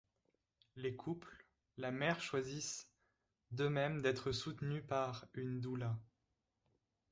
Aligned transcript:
Les 0.77 0.95
couples, 0.95 1.45
la 1.77 1.91
mère 1.91 2.21
choisissent 2.23 2.89
d'eux-mêmes 3.51 4.01
d'être 4.01 4.31
soutenus 4.31 4.83
par 4.87 5.27
une 5.35 5.61
doula. 5.61 5.95